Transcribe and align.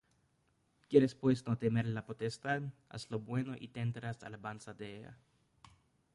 ¿Quieres 0.89 1.13
pues 1.13 1.45
no 1.45 1.59
temer 1.59 1.85
la 1.85 2.07
potestad? 2.07 2.63
haz 2.89 3.11
lo 3.11 3.19
bueno, 3.19 3.53
y 3.55 3.67
tendrás 3.67 4.23
alabanza 4.23 4.73
de 4.73 4.97
ella; 5.01 5.17